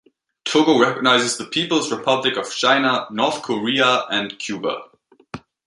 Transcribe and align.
Togo 0.45 0.79
recognizes 0.79 1.37
the 1.37 1.45
People's 1.45 1.91
Republic 1.91 2.35
of 2.35 2.49
China, 2.51 3.05
North 3.11 3.43
Korea, 3.43 4.07
and 4.09 4.39
Cuba. 4.39 4.79